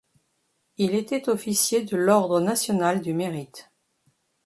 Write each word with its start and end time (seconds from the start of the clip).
Il 0.77 0.95
était 0.95 1.29
Officier 1.29 1.83
de 1.85 1.95
l’ordre 1.95 2.39
national 2.41 3.01
du 3.01 3.13
Mérite. 3.13 3.69